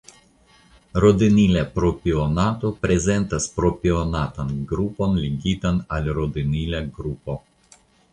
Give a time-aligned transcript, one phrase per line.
[1.03, 7.37] Rodinila propionato prezentas propionatan grupon ligitan al rodinila grupo.